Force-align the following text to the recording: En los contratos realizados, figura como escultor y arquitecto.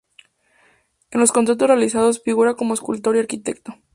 En 1.11 1.19
los 1.19 1.31
contratos 1.31 1.67
realizados, 1.67 2.23
figura 2.23 2.55
como 2.55 2.73
escultor 2.73 3.17
y 3.17 3.19
arquitecto. 3.19 3.75